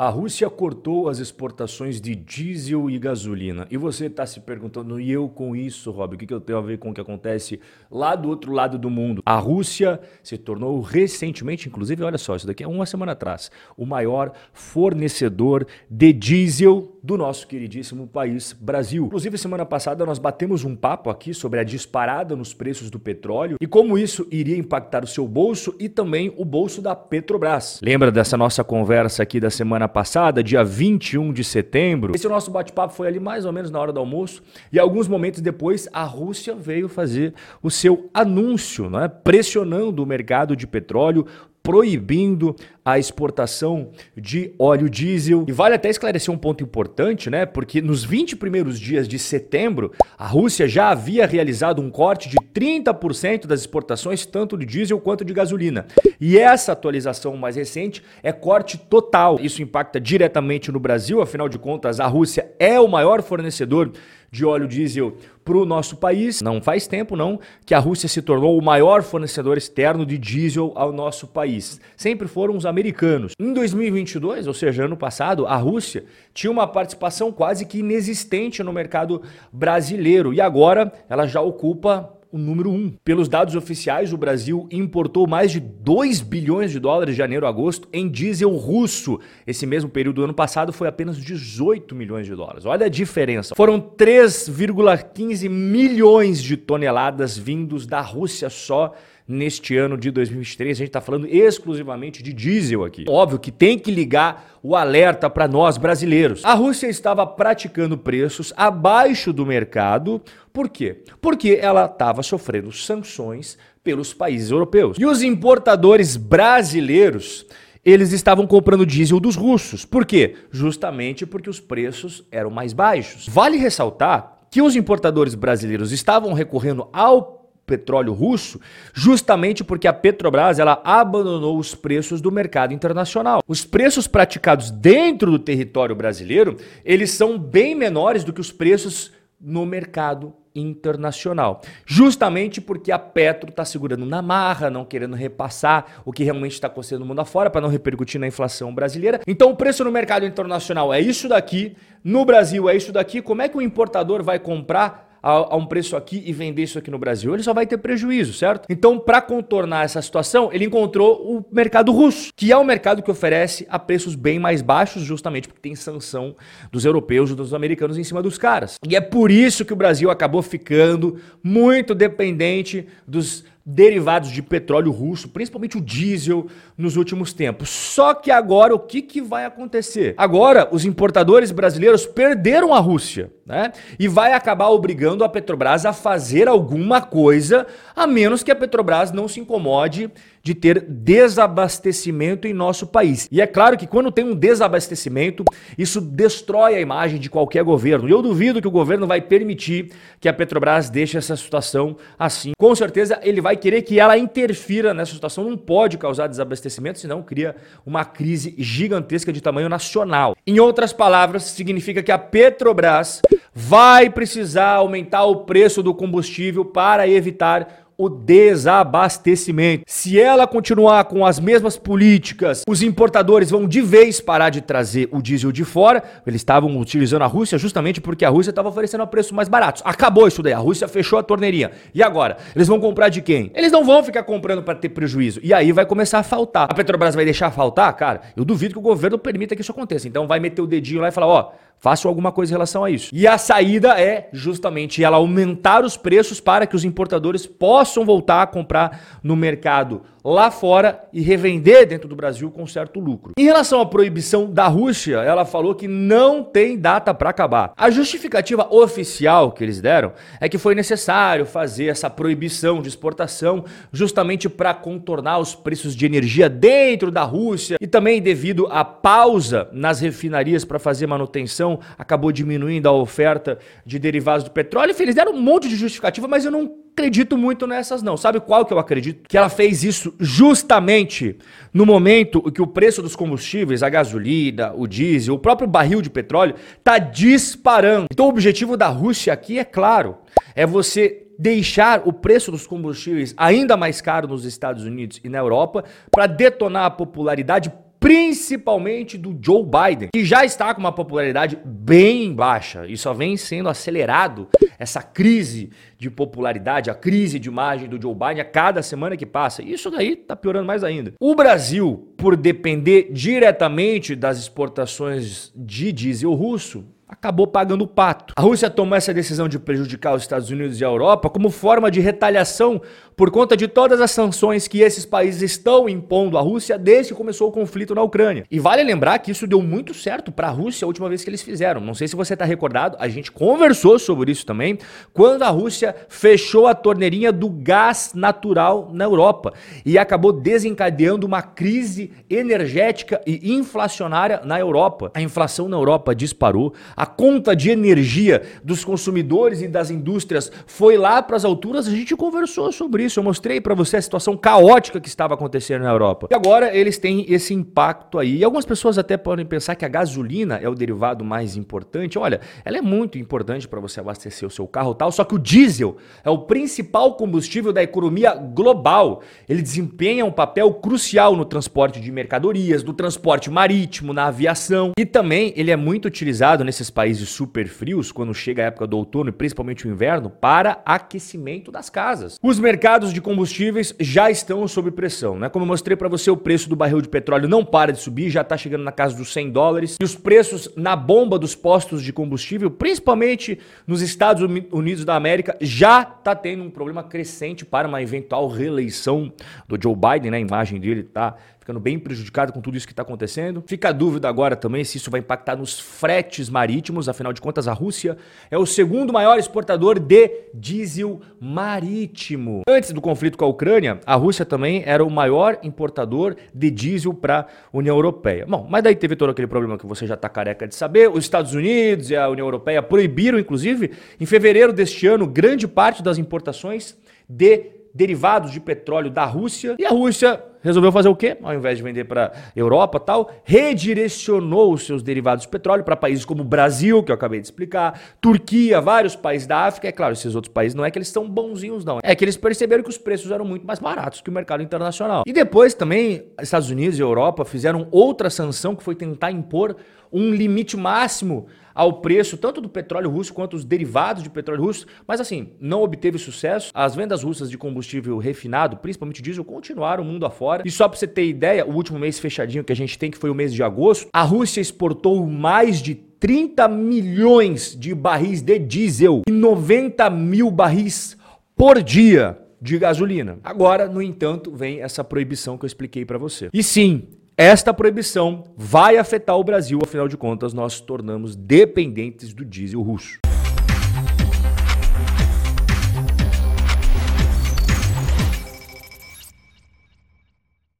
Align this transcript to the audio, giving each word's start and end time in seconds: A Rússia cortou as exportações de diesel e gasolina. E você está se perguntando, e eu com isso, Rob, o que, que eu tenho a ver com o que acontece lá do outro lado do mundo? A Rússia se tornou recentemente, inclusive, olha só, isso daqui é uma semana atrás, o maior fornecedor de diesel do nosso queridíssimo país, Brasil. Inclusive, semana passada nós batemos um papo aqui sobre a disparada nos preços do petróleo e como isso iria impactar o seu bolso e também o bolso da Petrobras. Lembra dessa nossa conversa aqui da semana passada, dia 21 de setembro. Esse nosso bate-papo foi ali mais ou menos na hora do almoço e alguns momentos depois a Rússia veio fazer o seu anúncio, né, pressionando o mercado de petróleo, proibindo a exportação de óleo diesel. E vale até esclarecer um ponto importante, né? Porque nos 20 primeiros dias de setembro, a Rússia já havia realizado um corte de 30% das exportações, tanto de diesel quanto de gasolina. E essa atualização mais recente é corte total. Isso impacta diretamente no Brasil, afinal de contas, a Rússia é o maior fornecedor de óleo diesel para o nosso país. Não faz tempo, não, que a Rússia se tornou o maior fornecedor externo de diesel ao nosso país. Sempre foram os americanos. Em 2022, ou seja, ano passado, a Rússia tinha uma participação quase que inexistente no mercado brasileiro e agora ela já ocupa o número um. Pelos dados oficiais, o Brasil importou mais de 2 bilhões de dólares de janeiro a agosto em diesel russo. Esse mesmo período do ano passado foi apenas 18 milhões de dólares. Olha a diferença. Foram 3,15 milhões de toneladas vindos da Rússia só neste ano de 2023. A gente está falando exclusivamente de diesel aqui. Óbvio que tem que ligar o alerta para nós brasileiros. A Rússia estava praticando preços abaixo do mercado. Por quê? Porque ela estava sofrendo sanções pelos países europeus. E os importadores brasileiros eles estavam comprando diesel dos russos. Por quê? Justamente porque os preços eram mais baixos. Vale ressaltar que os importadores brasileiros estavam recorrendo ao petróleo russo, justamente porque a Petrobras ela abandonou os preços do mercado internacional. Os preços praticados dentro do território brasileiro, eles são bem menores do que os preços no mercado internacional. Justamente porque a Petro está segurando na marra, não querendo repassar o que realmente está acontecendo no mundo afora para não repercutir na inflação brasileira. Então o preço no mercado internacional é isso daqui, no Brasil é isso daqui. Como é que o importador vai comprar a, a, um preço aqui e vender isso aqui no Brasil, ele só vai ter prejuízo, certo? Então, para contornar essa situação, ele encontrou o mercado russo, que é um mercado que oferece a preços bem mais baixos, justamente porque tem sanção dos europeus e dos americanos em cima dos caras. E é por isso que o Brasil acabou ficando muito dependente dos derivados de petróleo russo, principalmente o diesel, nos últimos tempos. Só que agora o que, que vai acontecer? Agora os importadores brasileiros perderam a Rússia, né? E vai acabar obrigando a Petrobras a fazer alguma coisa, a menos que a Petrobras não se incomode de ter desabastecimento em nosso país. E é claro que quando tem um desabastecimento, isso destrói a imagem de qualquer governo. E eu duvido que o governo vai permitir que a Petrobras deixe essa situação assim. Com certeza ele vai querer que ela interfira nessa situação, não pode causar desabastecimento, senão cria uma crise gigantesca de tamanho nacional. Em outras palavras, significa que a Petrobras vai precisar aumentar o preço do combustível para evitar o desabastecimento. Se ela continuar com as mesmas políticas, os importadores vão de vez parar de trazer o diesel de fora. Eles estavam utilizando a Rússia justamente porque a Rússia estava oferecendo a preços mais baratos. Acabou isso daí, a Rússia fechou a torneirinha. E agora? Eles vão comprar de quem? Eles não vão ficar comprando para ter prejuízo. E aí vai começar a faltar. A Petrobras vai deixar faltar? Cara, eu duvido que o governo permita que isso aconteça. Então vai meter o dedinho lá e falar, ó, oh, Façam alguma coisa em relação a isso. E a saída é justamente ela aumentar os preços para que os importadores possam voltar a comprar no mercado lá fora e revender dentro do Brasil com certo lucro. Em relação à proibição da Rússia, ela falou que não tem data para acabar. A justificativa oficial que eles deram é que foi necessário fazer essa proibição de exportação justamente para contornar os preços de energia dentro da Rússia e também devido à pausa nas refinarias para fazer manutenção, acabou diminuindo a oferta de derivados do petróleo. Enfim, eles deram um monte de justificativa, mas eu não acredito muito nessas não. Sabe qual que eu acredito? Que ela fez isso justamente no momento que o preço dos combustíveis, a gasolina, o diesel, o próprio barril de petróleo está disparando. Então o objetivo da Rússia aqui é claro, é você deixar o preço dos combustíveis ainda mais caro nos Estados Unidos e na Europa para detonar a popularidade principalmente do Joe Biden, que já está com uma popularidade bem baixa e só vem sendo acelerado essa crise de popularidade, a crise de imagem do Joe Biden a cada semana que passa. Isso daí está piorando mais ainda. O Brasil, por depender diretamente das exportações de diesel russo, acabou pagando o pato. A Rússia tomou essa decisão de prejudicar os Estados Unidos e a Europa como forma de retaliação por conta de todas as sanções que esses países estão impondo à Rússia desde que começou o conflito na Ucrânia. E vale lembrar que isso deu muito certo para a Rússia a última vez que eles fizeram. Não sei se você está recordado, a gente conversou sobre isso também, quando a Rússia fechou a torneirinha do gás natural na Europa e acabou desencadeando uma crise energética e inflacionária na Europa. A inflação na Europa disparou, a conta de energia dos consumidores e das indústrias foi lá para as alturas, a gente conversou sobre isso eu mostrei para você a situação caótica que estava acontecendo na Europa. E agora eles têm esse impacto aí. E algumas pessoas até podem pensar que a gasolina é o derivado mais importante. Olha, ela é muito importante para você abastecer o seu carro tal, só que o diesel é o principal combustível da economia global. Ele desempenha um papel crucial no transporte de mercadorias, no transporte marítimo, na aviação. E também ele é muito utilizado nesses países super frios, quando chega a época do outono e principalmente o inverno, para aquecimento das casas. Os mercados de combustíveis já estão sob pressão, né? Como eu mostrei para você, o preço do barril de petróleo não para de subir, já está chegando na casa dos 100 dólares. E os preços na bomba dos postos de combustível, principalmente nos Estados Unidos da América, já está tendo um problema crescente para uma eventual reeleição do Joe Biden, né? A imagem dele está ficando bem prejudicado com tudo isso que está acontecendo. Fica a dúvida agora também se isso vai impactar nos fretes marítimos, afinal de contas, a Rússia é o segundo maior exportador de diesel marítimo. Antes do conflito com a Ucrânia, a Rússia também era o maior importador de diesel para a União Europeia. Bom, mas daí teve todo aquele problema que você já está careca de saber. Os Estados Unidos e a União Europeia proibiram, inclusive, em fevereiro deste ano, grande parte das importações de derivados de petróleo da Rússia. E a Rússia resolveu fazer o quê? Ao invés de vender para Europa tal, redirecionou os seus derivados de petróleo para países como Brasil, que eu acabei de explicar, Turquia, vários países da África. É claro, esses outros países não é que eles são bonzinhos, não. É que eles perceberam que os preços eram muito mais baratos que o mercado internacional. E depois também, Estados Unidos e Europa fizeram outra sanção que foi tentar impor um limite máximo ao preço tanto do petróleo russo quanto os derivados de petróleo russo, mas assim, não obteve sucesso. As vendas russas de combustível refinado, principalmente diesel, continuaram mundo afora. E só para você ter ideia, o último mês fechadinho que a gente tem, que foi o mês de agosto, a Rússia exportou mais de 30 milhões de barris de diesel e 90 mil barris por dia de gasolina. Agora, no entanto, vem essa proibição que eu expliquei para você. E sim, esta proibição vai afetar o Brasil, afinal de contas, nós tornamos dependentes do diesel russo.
A 0.00 0.10
Rússia 0.10 0.48
cortou 0.48 1.08
as 1.08 1.18
exportações 1.18 2.00
de 2.00 2.14
diesel 2.14 2.88
e 2.88 3.00
gasolina. 3.00 3.66
E 3.68 3.76
você 3.76 4.06
está 4.06 4.24
se 4.24 4.38
perguntando, 4.38 5.00
e 5.00 5.10
eu 5.10 5.28
com 5.28 5.56
isso, 5.56 5.90
Rob, 5.90 6.14
o 6.14 6.16
que, 6.16 6.24
que 6.24 6.32
eu 6.32 6.40
tenho 6.40 6.56
a 6.56 6.62
ver 6.62 6.78
com 6.78 6.90
o 6.90 6.94
que 6.94 7.00
acontece 7.00 7.58
lá 7.90 8.14
do 8.14 8.28
outro 8.28 8.52
lado 8.52 8.78
do 8.78 8.88
mundo? 8.88 9.20
A 9.26 9.36
Rússia 9.38 10.00
se 10.22 10.38
tornou 10.38 10.80
recentemente, 10.80 11.68
inclusive, 11.68 12.04
olha 12.04 12.16
só, 12.16 12.36
isso 12.36 12.46
daqui 12.46 12.62
é 12.62 12.68
uma 12.68 12.86
semana 12.86 13.10
atrás, 13.10 13.50
o 13.76 13.84
maior 13.84 14.30
fornecedor 14.52 15.66
de 15.90 16.12
diesel 16.12 16.96
do 17.02 17.16
nosso 17.16 17.48
queridíssimo 17.48 18.06
país, 18.06 18.52
Brasil. 18.52 19.06
Inclusive, 19.06 19.36
semana 19.36 19.66
passada 19.66 20.06
nós 20.06 20.20
batemos 20.20 20.62
um 20.62 20.76
papo 20.76 21.10
aqui 21.10 21.34
sobre 21.34 21.58
a 21.58 21.64
disparada 21.64 22.36
nos 22.36 22.54
preços 22.54 22.88
do 22.88 23.00
petróleo 23.00 23.56
e 23.60 23.66
como 23.66 23.98
isso 23.98 24.28
iria 24.30 24.56
impactar 24.56 25.02
o 25.02 25.08
seu 25.08 25.26
bolso 25.26 25.74
e 25.80 25.88
também 25.88 26.32
o 26.36 26.44
bolso 26.44 26.80
da 26.80 26.94
Petrobras. 26.94 27.80
Lembra 27.82 28.12
dessa 28.12 28.36
nossa 28.36 28.62
conversa 28.62 29.24
aqui 29.24 29.40
da 29.40 29.50
semana 29.50 29.87
passada, 29.88 30.42
dia 30.42 30.62
21 30.62 31.32
de 31.32 31.42
setembro. 31.42 32.14
Esse 32.14 32.28
nosso 32.28 32.50
bate-papo 32.50 32.94
foi 32.94 33.08
ali 33.08 33.18
mais 33.18 33.44
ou 33.44 33.52
menos 33.52 33.70
na 33.70 33.78
hora 33.78 33.92
do 33.92 34.00
almoço 34.00 34.42
e 34.72 34.78
alguns 34.78 35.08
momentos 35.08 35.40
depois 35.40 35.88
a 35.92 36.04
Rússia 36.04 36.54
veio 36.54 36.88
fazer 36.88 37.34
o 37.62 37.70
seu 37.70 38.10
anúncio, 38.12 38.88
né, 38.90 39.08
pressionando 39.08 40.02
o 40.02 40.06
mercado 40.06 40.54
de 40.54 40.66
petróleo, 40.66 41.26
proibindo 41.68 42.56
a 42.82 42.98
exportação 42.98 43.90
de 44.16 44.54
óleo 44.58 44.88
diesel. 44.88 45.44
E 45.46 45.52
vale 45.52 45.74
até 45.74 45.90
esclarecer 45.90 46.32
um 46.32 46.38
ponto 46.38 46.64
importante, 46.64 47.28
né? 47.28 47.44
Porque 47.44 47.82
nos 47.82 48.02
20 48.02 48.36
primeiros 48.36 48.80
dias 48.80 49.06
de 49.06 49.18
setembro, 49.18 49.92
a 50.16 50.26
Rússia 50.26 50.66
já 50.66 50.88
havia 50.88 51.26
realizado 51.26 51.82
um 51.82 51.90
corte 51.90 52.30
de 52.30 52.38
30% 52.38 53.46
das 53.46 53.60
exportações, 53.60 54.24
tanto 54.24 54.56
de 54.56 54.64
diesel 54.64 54.98
quanto 54.98 55.26
de 55.26 55.34
gasolina. 55.34 55.86
E 56.18 56.38
essa 56.38 56.72
atualização 56.72 57.36
mais 57.36 57.56
recente 57.56 58.02
é 58.22 58.32
corte 58.32 58.78
total. 58.78 59.38
Isso 59.38 59.60
impacta 59.60 60.00
diretamente 60.00 60.72
no 60.72 60.80
Brasil, 60.80 61.20
afinal 61.20 61.50
de 61.50 61.58
contas, 61.58 62.00
a 62.00 62.06
Rússia 62.06 62.50
é 62.58 62.80
o 62.80 62.88
maior 62.88 63.22
fornecedor 63.22 63.92
de 64.30 64.44
óleo 64.44 64.68
diesel 64.68 65.16
para 65.48 65.56
o 65.56 65.64
nosso 65.64 65.96
país. 65.96 66.42
Não 66.42 66.60
faz 66.60 66.86
tempo, 66.86 67.16
não, 67.16 67.40
que 67.64 67.72
a 67.72 67.78
Rússia 67.78 68.06
se 68.06 68.20
tornou 68.20 68.58
o 68.58 68.62
maior 68.62 69.02
fornecedor 69.02 69.56
externo 69.56 70.04
de 70.04 70.18
diesel 70.18 70.72
ao 70.74 70.92
nosso 70.92 71.26
país. 71.26 71.80
Sempre 71.96 72.28
foram 72.28 72.54
os 72.54 72.66
americanos. 72.66 73.32
Em 73.40 73.54
2022, 73.54 74.46
ou 74.46 74.52
seja, 74.52 74.84
ano 74.84 74.96
passado, 74.96 75.46
a 75.46 75.56
Rússia 75.56 76.04
tinha 76.34 76.50
uma 76.50 76.66
participação 76.66 77.32
quase 77.32 77.64
que 77.64 77.78
inexistente 77.78 78.62
no 78.62 78.74
mercado 78.74 79.22
brasileiro 79.50 80.34
e 80.34 80.40
agora 80.40 80.92
ela 81.08 81.26
já 81.26 81.40
ocupa 81.40 82.17
o 82.30 82.38
número 82.38 82.70
um. 82.70 82.92
Pelos 83.04 83.28
dados 83.28 83.54
oficiais, 83.54 84.12
o 84.12 84.16
Brasil 84.16 84.68
importou 84.70 85.26
mais 85.26 85.50
de 85.50 85.60
2 85.60 86.20
bilhões 86.20 86.70
de 86.70 86.78
dólares 86.78 87.14
de 87.14 87.18
janeiro 87.18 87.46
a 87.46 87.48
agosto 87.48 87.88
em 87.92 88.08
diesel 88.08 88.50
russo. 88.50 89.18
Esse 89.46 89.66
mesmo 89.66 89.88
período 89.88 90.16
do 90.16 90.24
ano 90.24 90.34
passado 90.34 90.72
foi 90.72 90.88
apenas 90.88 91.16
18 91.16 91.94
milhões 91.94 92.26
de 92.26 92.34
dólares. 92.34 92.64
Olha 92.64 92.86
a 92.86 92.88
diferença. 92.90 93.54
Foram 93.54 93.80
3,15 93.80 95.48
milhões 95.48 96.42
de 96.42 96.56
toneladas 96.56 97.36
vindos 97.36 97.86
da 97.86 98.00
Rússia 98.00 98.50
só 98.50 98.94
neste 99.28 99.76
ano 99.76 99.98
de 99.98 100.10
2023. 100.10 100.70
A 100.70 100.78
gente 100.78 100.88
está 100.88 101.02
falando 101.02 101.26
exclusivamente 101.26 102.22
de 102.22 102.32
diesel 102.32 102.82
aqui. 102.82 103.04
Óbvio 103.06 103.38
que 103.38 103.52
tem 103.52 103.78
que 103.78 103.90
ligar 103.90 104.58
o 104.62 104.74
alerta 104.74 105.28
para 105.28 105.46
nós 105.46 105.76
brasileiros. 105.76 106.42
A 106.44 106.54
Rússia 106.54 106.86
estava 106.86 107.26
praticando 107.26 107.98
preços 107.98 108.54
abaixo 108.56 109.32
do 109.32 109.44
mercado. 109.44 110.22
Por 110.52 110.70
quê? 110.70 111.02
Porque 111.20 111.58
ela 111.60 111.84
estava 111.84 112.22
sofrendo 112.22 112.72
sanções 112.72 113.58
pelos 113.84 114.14
países 114.14 114.50
europeus. 114.50 114.96
E 114.98 115.04
os 115.04 115.22
importadores 115.22 116.16
brasileiros 116.16 117.46
eles 117.84 118.12
estavam 118.12 118.46
comprando 118.46 118.84
diesel 118.84 119.20
dos 119.20 119.36
russos. 119.36 119.84
Por 119.84 120.04
quê? 120.04 120.34
Justamente 120.50 121.24
porque 121.24 121.48
os 121.48 121.60
preços 121.60 122.24
eram 122.30 122.50
mais 122.50 122.72
baixos. 122.72 123.26
Vale 123.28 123.56
ressaltar 123.56 124.38
que 124.50 124.60
os 124.60 124.76
importadores 124.76 125.34
brasileiros 125.34 125.92
estavam 125.92 126.32
recorrendo 126.32 126.88
ao 126.92 127.37
petróleo 127.68 128.14
russo, 128.14 128.58
justamente 128.94 129.62
porque 129.62 129.86
a 129.86 129.92
Petrobras 129.92 130.58
ela 130.58 130.80
abandonou 130.82 131.58
os 131.58 131.74
preços 131.74 132.22
do 132.22 132.32
mercado 132.32 132.72
internacional. 132.72 133.42
Os 133.46 133.64
preços 133.64 134.08
praticados 134.08 134.70
dentro 134.70 135.30
do 135.30 135.38
território 135.38 135.94
brasileiro, 135.94 136.56
eles 136.84 137.10
são 137.10 137.38
bem 137.38 137.74
menores 137.74 138.24
do 138.24 138.32
que 138.32 138.40
os 138.40 138.50
preços 138.50 139.12
no 139.40 139.66
mercado 139.66 140.34
internacional. 140.54 141.60
Justamente 141.86 142.60
porque 142.60 142.90
a 142.90 142.98
Petro 142.98 143.50
está 143.50 143.64
segurando 143.64 144.04
na 144.04 144.20
marra, 144.20 144.70
não 144.70 144.84
querendo 144.84 145.14
repassar 145.14 146.02
o 146.04 146.12
que 146.12 146.24
realmente 146.24 146.52
está 146.52 146.66
acontecendo 146.66 147.00
no 147.00 147.06
mundo 147.06 147.20
afora 147.20 147.50
para 147.50 147.60
não 147.60 147.68
repercutir 147.68 148.20
na 148.20 148.26
inflação 148.26 148.74
brasileira. 148.74 149.20
Então 149.26 149.50
o 149.50 149.56
preço 149.56 149.84
no 149.84 149.92
mercado 149.92 150.26
internacional 150.26 150.92
é 150.92 151.00
isso 151.00 151.28
daqui, 151.28 151.76
no 152.02 152.24
Brasil 152.24 152.68
é 152.68 152.74
isso 152.74 152.90
daqui. 152.90 153.22
Como 153.22 153.42
é 153.42 153.48
que 153.48 153.56
o 153.56 153.62
importador 153.62 154.22
vai 154.24 154.38
comprar 154.38 155.07
a, 155.22 155.54
a, 155.54 155.56
um 155.56 155.66
preço 155.66 155.96
aqui 155.96 156.22
e 156.24 156.32
vender 156.32 156.62
isso 156.62 156.78
aqui 156.78 156.90
no 156.90 156.98
Brasil, 156.98 157.34
ele 157.34 157.42
só 157.42 157.52
vai 157.52 157.66
ter 157.66 157.78
prejuízo, 157.78 158.32
certo? 158.32 158.66
Então, 158.68 158.98
para 158.98 159.20
contornar 159.20 159.84
essa 159.84 160.00
situação, 160.00 160.50
ele 160.52 160.64
encontrou 160.64 161.16
o 161.22 161.44
mercado 161.52 161.92
russo, 161.92 162.30
que 162.36 162.52
é 162.52 162.58
um 162.58 162.64
mercado 162.64 163.02
que 163.02 163.10
oferece 163.10 163.66
a 163.68 163.78
preços 163.78 164.14
bem 164.14 164.38
mais 164.38 164.62
baixos, 164.62 165.02
justamente 165.02 165.48
porque 165.48 165.60
tem 165.60 165.74
sanção 165.74 166.34
dos 166.70 166.84
europeus 166.84 167.30
e 167.30 167.34
dos 167.34 167.54
americanos 167.54 167.98
em 167.98 168.04
cima 168.04 168.22
dos 168.22 168.38
caras. 168.38 168.76
E 168.88 168.96
é 168.96 169.00
por 169.00 169.30
isso 169.30 169.64
que 169.64 169.72
o 169.72 169.76
Brasil 169.76 170.10
acabou 170.10 170.42
ficando 170.42 171.16
muito 171.42 171.94
dependente 171.94 172.86
dos 173.06 173.44
derivados 173.70 174.30
de 174.30 174.40
petróleo 174.40 174.90
russo, 174.90 175.28
principalmente 175.28 175.76
o 175.76 175.80
diesel, 175.80 176.46
nos 176.76 176.96
últimos 176.96 177.34
tempos. 177.34 177.68
Só 177.68 178.14
que 178.14 178.30
agora 178.30 178.74
o 178.74 178.78
que, 178.78 179.02
que 179.02 179.20
vai 179.20 179.44
acontecer? 179.44 180.14
Agora 180.16 180.66
os 180.72 180.86
importadores 180.86 181.52
brasileiros 181.52 182.06
perderam 182.06 182.72
a 182.72 182.78
Rússia, 182.78 183.30
né? 183.44 183.72
E 183.98 184.08
vai 184.08 184.32
acabar 184.32 184.68
obrigando 184.68 185.22
a 185.22 185.28
Petrobras 185.28 185.84
a 185.84 185.92
fazer 185.92 186.48
alguma 186.48 187.02
coisa, 187.02 187.66
a 187.94 188.06
menos 188.06 188.42
que 188.42 188.50
a 188.50 188.56
Petrobras 188.56 189.12
não 189.12 189.28
se 189.28 189.38
incomode 189.38 190.10
de 190.48 190.54
ter 190.54 190.80
desabastecimento 190.80 192.48
em 192.48 192.54
nosso 192.54 192.86
país. 192.86 193.28
E 193.30 193.42
é 193.42 193.46
claro 193.46 193.76
que 193.76 193.86
quando 193.86 194.10
tem 194.10 194.24
um 194.24 194.34
desabastecimento, 194.34 195.44
isso 195.76 196.00
destrói 196.00 196.74
a 196.74 196.80
imagem 196.80 197.20
de 197.20 197.28
qualquer 197.28 197.62
governo. 197.62 198.08
E 198.08 198.12
eu 198.12 198.22
duvido 198.22 198.62
que 198.62 198.66
o 198.66 198.70
governo 198.70 199.06
vai 199.06 199.20
permitir 199.20 199.90
que 200.18 200.26
a 200.26 200.32
Petrobras 200.32 200.88
deixe 200.88 201.18
essa 201.18 201.36
situação 201.36 201.98
assim. 202.18 202.52
Com 202.56 202.74
certeza 202.74 203.20
ele 203.22 203.42
vai 203.42 203.58
querer 203.58 203.82
que 203.82 204.00
ela 204.00 204.16
interfira 204.16 204.94
nessa 204.94 205.12
situação, 205.12 205.44
não 205.44 205.56
pode 205.56 205.98
causar 205.98 206.26
desabastecimento, 206.26 206.98
senão 206.98 207.22
cria 207.22 207.54
uma 207.84 208.06
crise 208.06 208.54
gigantesca 208.56 209.30
de 209.30 209.42
tamanho 209.42 209.68
nacional. 209.68 210.34
Em 210.46 210.58
outras 210.58 210.94
palavras, 210.94 211.42
significa 211.42 212.02
que 212.02 212.10
a 212.10 212.16
Petrobras 212.16 213.20
vai 213.52 214.08
precisar 214.08 214.76
aumentar 214.76 215.24
o 215.24 215.44
preço 215.44 215.82
do 215.82 215.92
combustível 215.92 216.64
para 216.64 217.06
evitar 217.06 217.87
o 218.00 218.08
desabastecimento. 218.08 219.82
Se 219.84 220.20
ela 220.20 220.46
continuar 220.46 221.04
com 221.06 221.26
as 221.26 221.40
mesmas 221.40 221.76
políticas, 221.76 222.62
os 222.64 222.80
importadores 222.80 223.50
vão 223.50 223.66
de 223.66 223.80
vez 223.80 224.20
parar 224.20 224.50
de 224.50 224.60
trazer 224.60 225.08
o 225.10 225.20
diesel 225.20 225.50
de 225.50 225.64
fora. 225.64 226.04
Eles 226.24 226.40
estavam 226.40 226.78
utilizando 226.78 227.22
a 227.22 227.26
Rússia 227.26 227.58
justamente 227.58 228.00
porque 228.00 228.24
a 228.24 228.28
Rússia 228.28 228.50
estava 228.50 228.68
oferecendo 228.68 229.02
a 229.02 229.06
preços 229.06 229.32
mais 229.32 229.48
baratos. 229.48 229.82
Acabou 229.84 230.28
isso 230.28 230.44
daí, 230.44 230.52
a 230.52 230.58
Rússia 230.58 230.86
fechou 230.86 231.18
a 231.18 231.24
torneirinha. 231.24 231.72
E 231.92 232.00
agora? 232.00 232.36
Eles 232.54 232.68
vão 232.68 232.78
comprar 232.78 233.08
de 233.08 233.20
quem? 233.20 233.50
Eles 233.52 233.72
não 233.72 233.84
vão 233.84 234.04
ficar 234.04 234.22
comprando 234.22 234.62
para 234.62 234.76
ter 234.76 234.90
prejuízo. 234.90 235.40
E 235.42 235.52
aí 235.52 235.72
vai 235.72 235.84
começar 235.84 236.20
a 236.20 236.22
faltar. 236.22 236.68
A 236.70 236.74
Petrobras 236.74 237.16
vai 237.16 237.24
deixar 237.24 237.50
faltar? 237.50 237.92
Cara, 237.96 238.20
eu 238.36 238.44
duvido 238.44 238.74
que 238.74 238.78
o 238.78 238.82
governo 238.82 239.18
permita 239.18 239.56
que 239.56 239.62
isso 239.62 239.72
aconteça. 239.72 240.06
Então 240.06 240.24
vai 240.24 240.38
meter 240.38 240.62
o 240.62 240.68
dedinho 240.68 241.00
lá 241.00 241.08
e 241.08 241.12
falar, 241.12 241.26
ó, 241.26 241.40
oh, 241.40 241.67
Façam 241.80 242.08
alguma 242.08 242.32
coisa 242.32 242.52
em 242.52 242.54
relação 242.54 242.84
a 242.84 242.90
isso. 242.90 243.10
E 243.12 243.26
a 243.26 243.38
saída 243.38 244.00
é 244.00 244.28
justamente 244.32 245.02
ela 245.02 245.16
aumentar 245.16 245.84
os 245.84 245.96
preços 245.96 246.40
para 246.40 246.66
que 246.66 246.74
os 246.74 246.84
importadores 246.84 247.46
possam 247.46 248.04
voltar 248.04 248.42
a 248.42 248.46
comprar 248.46 249.20
no 249.22 249.36
mercado 249.36 250.02
lá 250.24 250.50
fora 250.50 251.04
e 251.12 251.20
revender 251.20 251.86
dentro 251.86 252.08
do 252.08 252.16
Brasil 252.16 252.50
com 252.50 252.66
certo 252.66 253.00
lucro. 253.00 253.32
Em 253.38 253.44
relação 253.44 253.80
à 253.80 253.86
proibição 253.86 254.50
da 254.50 254.66
Rússia, 254.66 255.16
ela 255.18 255.44
falou 255.44 255.74
que 255.74 255.88
não 255.88 256.42
tem 256.42 256.78
data 256.78 257.14
para 257.14 257.30
acabar. 257.30 257.72
A 257.76 257.90
justificativa 257.90 258.68
oficial 258.70 259.52
que 259.52 259.64
eles 259.64 259.80
deram 259.80 260.12
é 260.40 260.48
que 260.48 260.58
foi 260.58 260.74
necessário 260.74 261.46
fazer 261.46 261.86
essa 261.86 262.10
proibição 262.10 262.82
de 262.82 262.88
exportação 262.88 263.64
justamente 263.92 264.48
para 264.48 264.74
contornar 264.74 265.38
os 265.38 265.54
preços 265.54 265.94
de 265.94 266.04
energia 266.04 266.48
dentro 266.48 267.10
da 267.10 267.22
Rússia 267.22 267.76
e 267.80 267.86
também 267.86 268.20
devido 268.20 268.66
à 268.70 268.84
pausa 268.84 269.68
nas 269.72 270.00
refinarias 270.00 270.64
para 270.64 270.78
fazer 270.78 271.06
manutenção, 271.06 271.67
acabou 271.98 272.30
diminuindo 272.30 272.88
a 272.88 272.92
oferta 272.92 273.58
de 273.84 273.98
derivados 273.98 274.44
do 274.44 274.50
petróleo. 274.50 274.92
Enfim, 274.92 275.02
eles 275.02 275.14
deram 275.14 275.32
um 275.32 275.40
monte 275.40 275.68
de 275.68 275.74
justificativa, 275.74 276.28
mas 276.28 276.44
eu 276.44 276.52
não 276.52 276.72
acredito 276.92 277.36
muito 277.36 277.66
nessas 277.66 278.02
não. 278.02 278.16
Sabe 278.16 278.40
qual 278.40 278.64
que 278.64 278.72
eu 278.72 278.78
acredito? 278.78 279.28
Que 279.28 279.36
ela 279.36 279.48
fez 279.48 279.84
isso 279.84 280.14
justamente 280.18 281.36
no 281.72 281.86
momento 281.86 282.50
que 282.50 282.62
o 282.62 282.66
preço 282.66 283.02
dos 283.02 283.14
combustíveis, 283.16 283.82
a 283.82 283.88
gasolina, 283.88 284.72
o 284.76 284.86
diesel, 284.86 285.34
o 285.34 285.38
próprio 285.38 285.68
barril 285.68 286.02
de 286.02 286.10
petróleo 286.10 286.54
está 286.76 286.98
disparando. 286.98 288.06
Então 288.12 288.26
o 288.26 288.30
objetivo 288.30 288.76
da 288.76 288.88
Rússia 288.88 289.32
aqui 289.32 289.58
é 289.58 289.64
claro, 289.64 290.18
é 290.54 290.66
você 290.66 291.24
deixar 291.38 292.02
o 292.04 292.12
preço 292.12 292.50
dos 292.50 292.66
combustíveis 292.66 293.32
ainda 293.36 293.76
mais 293.76 294.00
caro 294.00 294.26
nos 294.26 294.44
Estados 294.44 294.82
Unidos 294.82 295.20
e 295.22 295.28
na 295.28 295.38
Europa 295.38 295.84
para 296.10 296.26
detonar 296.26 296.86
a 296.86 296.90
popularidade 296.90 297.72
principalmente 298.00 299.18
do 299.18 299.36
Joe 299.40 299.64
Biden, 299.64 300.08
que 300.12 300.24
já 300.24 300.44
está 300.44 300.74
com 300.74 300.80
uma 300.80 300.92
popularidade 300.92 301.58
bem 301.64 302.32
baixa 302.32 302.86
e 302.86 302.96
só 302.96 303.12
vem 303.12 303.36
sendo 303.36 303.68
acelerado 303.68 304.48
essa 304.78 305.02
crise 305.02 305.70
de 305.98 306.10
popularidade, 306.10 306.90
a 306.90 306.94
crise 306.94 307.38
de 307.38 307.48
imagem 307.48 307.88
do 307.88 308.00
Joe 308.00 308.14
Biden 308.14 308.40
a 308.40 308.44
cada 308.44 308.82
semana 308.82 309.16
que 309.16 309.26
passa. 309.26 309.62
Isso 309.62 309.90
daí 309.90 310.12
está 310.12 310.36
piorando 310.36 310.66
mais 310.66 310.84
ainda. 310.84 311.12
O 311.20 311.34
Brasil, 311.34 312.12
por 312.16 312.36
depender 312.36 313.10
diretamente 313.12 314.14
das 314.14 314.38
exportações 314.38 315.52
de 315.56 315.92
diesel 315.92 316.32
russo, 316.34 316.84
acabou 317.08 317.46
pagando 317.46 317.84
o 317.84 317.86
pato. 317.86 318.34
A 318.36 318.42
Rússia 318.42 318.68
tomou 318.68 318.96
essa 318.96 319.14
decisão 319.14 319.48
de 319.48 319.58
prejudicar 319.58 320.14
os 320.14 320.22
Estados 320.22 320.50
Unidos 320.50 320.80
e 320.80 320.84
a 320.84 320.88
Europa 320.88 321.30
como 321.30 321.50
forma 321.50 321.90
de 321.90 322.00
retaliação 322.00 322.80
por 323.16 323.32
conta 323.32 323.56
de 323.56 323.66
todas 323.66 324.00
as 324.00 324.12
sanções 324.12 324.68
que 324.68 324.80
esses 324.80 325.04
países 325.04 325.42
estão 325.42 325.88
impondo 325.88 326.38
à 326.38 326.40
Rússia 326.40 326.78
desde 326.78 327.12
que 327.12 327.18
começou 327.18 327.48
o 327.48 327.52
conflito 327.52 327.92
na 327.92 328.02
Ucrânia. 328.02 328.44
E 328.48 328.60
vale 328.60 328.84
lembrar 328.84 329.18
que 329.18 329.32
isso 329.32 329.44
deu 329.44 329.60
muito 329.60 329.92
certo 329.92 330.30
para 330.30 330.46
a 330.46 330.50
Rússia 330.52 330.84
a 330.84 330.86
última 330.86 331.08
vez 331.08 331.24
que 331.24 331.30
eles 331.30 331.42
fizeram. 331.42 331.80
Não 331.80 331.94
sei 331.94 332.06
se 332.06 332.14
você 332.14 332.34
está 332.34 332.44
recordado, 332.44 332.96
a 333.00 333.08
gente 333.08 333.32
conversou 333.32 333.98
sobre 333.98 334.30
isso 334.30 334.46
também, 334.46 334.78
quando 335.12 335.42
a 335.42 335.48
Rússia 335.48 335.96
fechou 336.08 336.68
a 336.68 336.74
torneirinha 336.74 337.32
do 337.32 337.48
gás 337.48 338.12
natural 338.14 338.90
na 338.92 339.04
Europa 339.04 339.52
e 339.84 339.98
acabou 339.98 340.32
desencadeando 340.32 341.26
uma 341.26 341.42
crise 341.42 342.12
energética 342.30 343.20
e 343.26 343.52
inflacionária 343.52 344.42
na 344.44 344.60
Europa. 344.60 345.10
A 345.12 345.20
inflação 345.20 345.68
na 345.68 345.76
Europa 345.76 346.14
disparou, 346.14 346.72
a 346.98 347.06
conta 347.06 347.54
de 347.54 347.70
energia 347.70 348.42
dos 348.64 348.84
consumidores 348.84 349.62
e 349.62 349.68
das 349.68 349.88
indústrias 349.88 350.50
foi 350.66 350.96
lá 350.96 351.22
para 351.22 351.36
as 351.36 351.44
alturas, 351.44 351.86
a 351.86 351.92
gente 351.92 352.16
conversou 352.16 352.72
sobre 352.72 353.04
isso 353.04 353.20
eu 353.20 353.24
mostrei 353.24 353.60
para 353.60 353.72
você 353.72 353.98
a 353.98 354.02
situação 354.02 354.36
caótica 354.36 355.00
que 355.00 355.08
estava 355.08 355.34
acontecendo 355.34 355.82
na 355.82 355.90
Europa. 355.90 356.26
E 356.30 356.34
agora 356.34 356.76
eles 356.76 356.98
têm 356.98 357.24
esse 357.28 357.54
impacto 357.54 358.18
aí. 358.18 358.38
E 358.38 358.44
algumas 358.44 358.64
pessoas 358.64 358.98
até 358.98 359.16
podem 359.16 359.46
pensar 359.46 359.76
que 359.76 359.84
a 359.84 359.88
gasolina 359.88 360.56
é 360.56 360.68
o 360.68 360.74
derivado 360.74 361.24
mais 361.24 361.56
importante. 361.56 362.18
Olha, 362.18 362.40
ela 362.64 362.78
é 362.78 362.80
muito 362.80 363.16
importante 363.16 363.68
para 363.68 363.78
você 363.78 364.00
abastecer 364.00 364.46
o 364.46 364.50
seu 364.50 364.66
carro 364.66 364.92
tal, 364.92 365.12
só 365.12 365.22
que 365.22 365.36
o 365.36 365.38
diesel 365.38 365.96
é 366.24 366.30
o 366.30 366.38
principal 366.38 367.14
combustível 367.14 367.72
da 367.72 367.82
economia 367.82 368.34
global. 368.34 369.22
Ele 369.48 369.62
desempenha 369.62 370.24
um 370.24 370.32
papel 370.32 370.74
crucial 370.74 371.36
no 371.36 371.44
transporte 371.44 372.00
de 372.00 372.10
mercadorias, 372.10 372.82
no 372.82 372.92
transporte 372.92 373.50
marítimo, 373.50 374.12
na 374.12 374.26
aviação. 374.26 374.92
E 374.98 375.06
também 375.06 375.52
ele 375.56 375.70
é 375.70 375.76
muito 375.76 376.06
utilizado 376.06 376.64
nesses 376.64 376.87
países 376.90 377.28
super 377.28 377.68
frios, 377.68 378.10
quando 378.12 378.34
chega 378.34 378.62
a 378.62 378.66
época 378.66 378.86
do 378.86 378.96
outono 378.96 379.30
e 379.30 379.32
principalmente 379.32 379.86
o 379.86 379.90
inverno, 379.90 380.30
para 380.30 380.82
aquecimento 380.84 381.70
das 381.70 381.88
casas. 381.90 382.38
Os 382.42 382.58
mercados 382.58 383.12
de 383.12 383.20
combustíveis 383.20 383.94
já 383.98 384.30
estão 384.30 384.66
sob 384.68 384.90
pressão, 384.90 385.38
né? 385.38 385.48
Como 385.48 385.64
eu 385.64 385.68
mostrei 385.68 385.96
para 385.96 386.08
você, 386.08 386.30
o 386.30 386.36
preço 386.36 386.68
do 386.68 386.76
barril 386.76 387.00
de 387.00 387.08
petróleo 387.08 387.48
não 387.48 387.64
para 387.64 387.92
de 387.92 388.00
subir, 388.00 388.30
já 388.30 388.42
está 388.42 388.56
chegando 388.56 388.84
na 388.84 388.92
casa 388.92 389.16
dos 389.16 389.32
100 389.32 389.50
dólares. 389.50 389.96
E 390.00 390.04
os 390.04 390.14
preços 390.14 390.70
na 390.76 390.94
bomba 390.96 391.38
dos 391.38 391.54
postos 391.54 392.02
de 392.02 392.12
combustível, 392.12 392.70
principalmente 392.70 393.58
nos 393.86 394.02
Estados 394.02 394.42
Unidos 394.72 395.04
da 395.04 395.14
América, 395.14 395.56
já 395.60 396.02
está 396.02 396.34
tendo 396.34 396.62
um 396.62 396.70
problema 396.70 397.02
crescente 397.02 397.64
para 397.64 397.88
uma 397.88 398.02
eventual 398.02 398.48
reeleição 398.48 399.32
do 399.66 399.78
Joe 399.80 399.94
Biden, 399.94 400.30
né? 400.30 400.36
A 400.38 400.40
imagem 400.40 400.80
dele 400.80 401.00
está 401.00 401.36
ficando 401.68 401.80
bem 401.80 401.98
prejudicado 401.98 402.50
com 402.50 402.62
tudo 402.62 402.78
isso 402.78 402.86
que 402.86 402.94
está 402.94 403.02
acontecendo. 403.02 403.62
Fica 403.66 403.90
a 403.90 403.92
dúvida 403.92 404.26
agora 404.26 404.56
também 404.56 404.82
se 404.84 404.96
isso 404.96 405.10
vai 405.10 405.20
impactar 405.20 405.54
nos 405.54 405.78
fretes 405.78 406.48
marítimos, 406.48 407.10
afinal 407.10 407.30
de 407.30 407.42
contas, 407.42 407.68
a 407.68 407.74
Rússia 407.74 408.16
é 408.50 408.56
o 408.56 408.64
segundo 408.64 409.12
maior 409.12 409.38
exportador 409.38 410.00
de 410.00 410.30
diesel 410.54 411.20
marítimo. 411.38 412.62
Antes 412.66 412.90
do 412.90 413.02
conflito 413.02 413.36
com 413.36 413.44
a 413.44 413.48
Ucrânia, 413.48 414.00
a 414.06 414.14
Rússia 414.14 414.46
também 414.46 414.82
era 414.86 415.04
o 415.04 415.10
maior 415.10 415.58
importador 415.62 416.36
de 416.54 416.70
diesel 416.70 417.12
para 417.12 417.40
a 417.40 417.46
União 417.76 417.94
Europeia. 417.94 418.46
Bom, 418.48 418.66
mas 418.66 418.82
daí 418.82 418.96
teve 418.96 419.14
todo 419.14 419.28
aquele 419.28 419.46
problema 419.46 419.76
que 419.76 419.86
você 419.86 420.06
já 420.06 420.14
está 420.14 420.30
careca 420.30 420.66
de 420.66 420.74
saber. 420.74 421.10
Os 421.10 421.22
Estados 421.22 421.52
Unidos 421.52 422.08
e 422.08 422.16
a 422.16 422.30
União 422.30 422.46
Europeia 422.46 422.82
proibiram, 422.82 423.38
inclusive, 423.38 423.90
em 424.18 424.24
fevereiro 424.24 424.72
deste 424.72 425.06
ano, 425.06 425.26
grande 425.26 425.68
parte 425.68 426.02
das 426.02 426.16
importações 426.16 426.96
de 427.28 427.72
derivados 427.92 428.52
de 428.52 428.60
petróleo 428.60 429.10
da 429.10 429.24
Rússia. 429.24 429.76
E 429.78 429.84
a 429.84 429.90
Rússia 429.90 430.42
resolveu 430.62 430.92
fazer 430.92 431.08
o 431.08 431.16
quê? 431.16 431.36
Ao 431.42 431.54
invés 431.54 431.78
de 431.78 431.84
vender 431.84 432.04
para 432.04 432.32
Europa 432.54 432.98
tal, 433.00 433.30
redirecionou 433.44 434.72
os 434.72 434.84
seus 434.84 435.02
derivados 435.02 435.42
de 435.42 435.48
petróleo 435.48 435.84
para 435.84 435.96
países 435.96 436.24
como 436.24 436.44
Brasil, 436.44 437.02
que 437.02 437.10
eu 437.10 437.14
acabei 437.14 437.40
de 437.40 437.46
explicar, 437.46 438.00
Turquia, 438.20 438.80
vários 438.80 439.16
países 439.16 439.46
da 439.46 439.66
África. 439.66 439.88
É 439.88 439.92
claro, 439.92 440.12
esses 440.12 440.34
outros 440.34 440.52
países 440.52 440.74
não 440.74 440.84
é 440.84 440.90
que 440.90 440.98
eles 440.98 441.08
são 441.08 441.28
bonzinhos, 441.28 441.84
não. 441.84 441.98
É 442.02 442.14
que 442.14 442.24
eles 442.24 442.36
perceberam 442.36 442.82
que 442.82 442.90
os 442.90 442.98
preços 442.98 443.30
eram 443.30 443.44
muito 443.44 443.66
mais 443.66 443.78
baratos 443.78 444.20
que 444.20 444.30
o 444.30 444.32
mercado 444.32 444.62
internacional. 444.62 445.22
E 445.26 445.32
depois 445.32 445.74
também, 445.74 446.26
Estados 446.40 446.70
Unidos 446.70 446.98
e 446.98 447.02
Europa 447.02 447.44
fizeram 447.44 447.88
outra 447.90 448.30
sanção 448.30 448.74
que 448.74 448.82
foi 448.82 448.94
tentar 448.94 449.30
impor 449.30 449.76
um 450.12 450.30
limite 450.32 450.76
máximo 450.76 451.46
ao 451.78 452.00
preço 452.00 452.36
tanto 452.36 452.60
do 452.60 452.68
petróleo 452.68 453.08
russo 453.08 453.32
quanto 453.32 453.54
os 453.54 453.64
derivados 453.64 454.24
de 454.24 454.28
petróleo 454.28 454.64
russo, 454.64 454.84
mas 455.06 455.20
assim, 455.20 455.52
não 455.60 455.82
obteve 455.82 456.18
sucesso. 456.18 456.72
As 456.74 456.96
vendas 456.96 457.22
russas 457.22 457.48
de 457.48 457.56
combustível 457.56 458.18
refinado, 458.18 458.78
principalmente 458.78 459.22
diesel, 459.22 459.44
continuaram 459.44 460.02
mundo 460.02 460.26
afora. 460.26 460.47
E 460.64 460.70
só 460.70 460.88
para 460.88 460.98
você 460.98 461.06
ter 461.06 461.26
ideia, 461.26 461.66
o 461.66 461.74
último 461.74 461.98
mês 461.98 462.18
fechadinho 462.18 462.64
que 462.64 462.72
a 462.72 462.76
gente 462.76 462.98
tem, 462.98 463.10
que 463.10 463.18
foi 463.18 463.30
o 463.30 463.34
mês 463.34 463.52
de 463.52 463.62
agosto, 463.62 464.08
a 464.12 464.22
Rússia 464.22 464.60
exportou 464.60 465.26
mais 465.26 465.80
de 465.80 465.94
30 465.94 466.66
milhões 466.68 467.76
de 467.78 467.94
barris 467.94 468.42
de 468.42 468.58
diesel 468.58 469.22
e 469.28 469.30
90 469.30 470.10
mil 470.10 470.50
barris 470.50 471.16
por 471.56 471.82
dia 471.82 472.38
de 472.60 472.78
gasolina. 472.78 473.38
Agora, 473.44 473.88
no 473.88 474.02
entanto, 474.02 474.50
vem 474.50 474.80
essa 474.80 475.04
proibição 475.04 475.56
que 475.56 475.64
eu 475.64 475.68
expliquei 475.68 476.04
para 476.04 476.18
você. 476.18 476.48
E 476.52 476.62
sim, 476.62 477.04
esta 477.36 477.72
proibição 477.72 478.44
vai 478.56 478.96
afetar 478.96 479.36
o 479.38 479.44
Brasil, 479.44 479.78
afinal 479.82 480.08
de 480.08 480.16
contas, 480.16 480.52
nós 480.52 480.80
tornamos 480.80 481.36
dependentes 481.36 482.34
do 482.34 482.44
diesel 482.44 482.82
russo. 482.82 483.20